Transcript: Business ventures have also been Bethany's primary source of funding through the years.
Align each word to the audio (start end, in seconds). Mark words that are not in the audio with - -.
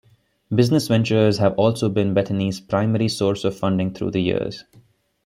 Business 0.49 0.87
ventures 0.87 1.37
have 1.37 1.53
also 1.59 1.87
been 1.87 2.15
Bethany's 2.15 2.59
primary 2.59 3.07
source 3.07 3.43
of 3.43 3.55
funding 3.55 3.93
through 3.93 4.09
the 4.09 4.19
years. 4.19 4.63